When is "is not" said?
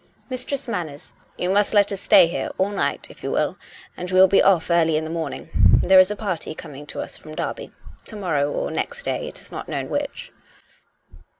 9.39-9.69